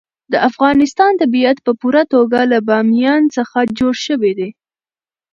د 0.31 0.33
افغانستان 0.49 1.11
طبیعت 1.21 1.57
په 1.65 1.71
پوره 1.79 2.03
توګه 2.13 2.39
له 2.51 2.59
بامیان 2.69 3.21
څخه 3.35 3.57
جوړ 3.77 3.93
شوی 4.05 4.31
دی. 4.39 4.49